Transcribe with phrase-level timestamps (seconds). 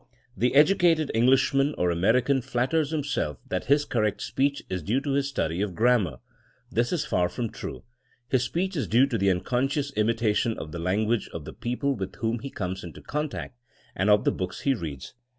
[0.35, 5.27] The educated Englishman or American flatters himself that his correct speech is due to his
[5.29, 6.21] study of gram mar.
[6.71, 7.83] This is far from true.
[8.27, 12.39] His speech is due to unconscious imitation of the language of the people with whom
[12.39, 13.59] he comes into contact,
[13.95, 15.13] and of the books he reads.